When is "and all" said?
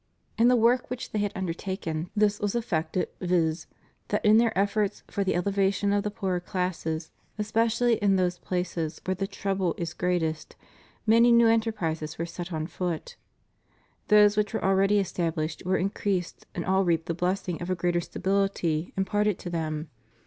16.55-16.83